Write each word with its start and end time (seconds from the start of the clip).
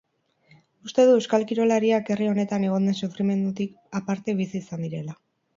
Uste 0.87 1.05
du 1.09 1.17
euskal 1.17 1.45
kirolariak 1.51 2.09
herri 2.15 2.31
honetan 2.31 2.67
egon 2.71 2.89
den 2.91 2.97
sufrimendutik 3.03 3.79
aparte 4.01 4.37
bizi 4.41 4.65
izan 4.65 4.89
direla. 4.89 5.19